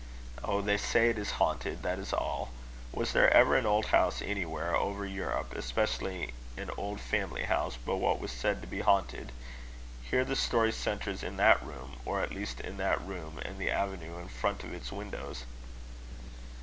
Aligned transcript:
"Oh! 0.43 0.61
they 0.61 0.77
say 0.77 1.09
it 1.11 1.19
is 1.19 1.29
haunted; 1.37 1.83
that 1.83 1.99
is 1.99 2.11
all. 2.11 2.49
Was 2.91 3.13
there 3.13 3.31
ever 3.31 3.55
an 3.55 3.67
old 3.67 3.85
house 3.85 4.19
anywhere 4.19 4.75
over 4.75 5.05
Europe, 5.05 5.53
especially 5.53 6.33
an 6.57 6.71
old 6.75 6.99
family 6.99 7.43
house, 7.43 7.77
but 7.77 7.97
was 7.97 8.31
said 8.31 8.61
to 8.63 8.67
be 8.67 8.79
haunted? 8.79 9.31
Here 10.01 10.25
the 10.25 10.35
story 10.35 10.71
centres 10.71 11.21
in 11.21 11.37
that 11.37 11.63
room 11.63 11.97
or 12.03 12.19
at 12.19 12.33
least 12.33 12.61
in 12.61 12.77
that 12.77 12.99
room 12.99 13.39
and 13.45 13.59
the 13.59 13.69
avenue 13.69 14.17
in 14.17 14.27
front 14.27 14.63
of 14.63 14.73
its 14.73 14.91
windows." 14.91 15.43